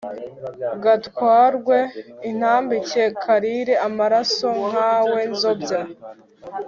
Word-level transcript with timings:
gatwarwe 0.83 1.77
intambike; 2.29 3.03
karire 3.23 3.73
amaraso; 3.87 4.49
kanywe 4.73 5.21
nzobya; 5.31 5.81